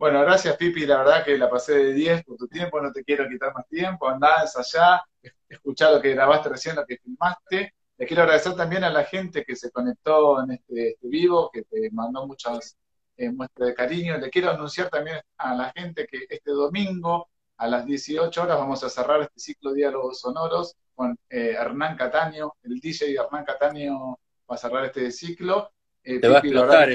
[0.00, 3.04] Bueno, gracias Pipi, la verdad que la pasé de 10 por tu tiempo, no te
[3.04, 5.02] quiero quitar más tiempo, andá, ensayá,
[5.46, 7.74] escuchá lo que grabaste recién, lo que filmaste.
[7.98, 11.64] Le quiero agradecer también a la gente que se conectó en este, este vivo, que
[11.64, 12.78] te mandó muchas
[13.20, 14.16] eh, muestras de cariño.
[14.16, 18.82] Le quiero anunciar también a la gente que este domingo a las 18 horas vamos
[18.82, 24.18] a cerrar este ciclo de diálogos sonoros con eh, Hernán Cataño, el DJ Hernán Cataño
[24.50, 25.70] va a cerrar este ciclo.
[26.02, 26.88] Eh, te va a explotar,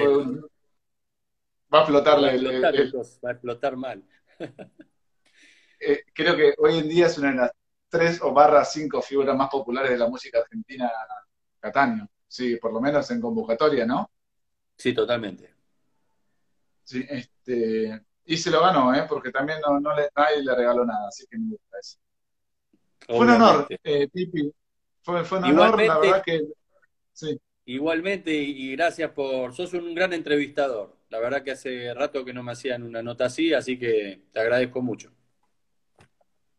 [1.71, 4.03] Va a explotar, va a explotar, mal.
[6.13, 7.51] Creo que hoy en día es una de las
[7.87, 10.91] tres o barra cinco figuras más populares de la música argentina,
[11.59, 12.09] Cataño.
[12.27, 14.09] Sí, por lo menos en convocatoria, ¿no?
[14.75, 15.54] Sí, totalmente.
[16.85, 19.05] Sí, este, y se lo ganó, ¿eh?
[19.09, 21.97] porque también no, no le, nadie le regaló nada, así que me gusta eso.
[23.07, 24.51] Fue un honor, eh, Pipi.
[25.01, 26.41] Fue, fue un honor, la verdad que.
[27.11, 27.39] Sí.
[27.65, 29.53] Igualmente, y gracias por.
[29.53, 30.95] Sos un gran entrevistador.
[31.09, 34.39] La verdad que hace rato que no me hacían una nota así, así que te
[34.39, 35.11] agradezco mucho.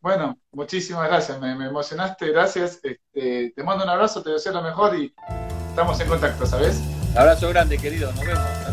[0.01, 2.81] Bueno, muchísimas gracias, me, emocionaste, gracias.
[2.83, 5.13] Este, te mando un abrazo, te deseo lo mejor y
[5.69, 6.81] estamos en contacto, ¿sabes?
[7.17, 8.66] Abrazo grande, querido, nos vemos.